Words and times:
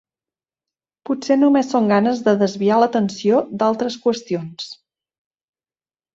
Potser 1.09 1.37
només 1.41 1.69
són 1.73 1.89
ganes 1.91 2.21
de 2.29 2.33
desviar 2.39 2.79
l'atenció 2.85 3.43
d'altres 3.61 4.01
qüestions. 4.09 4.75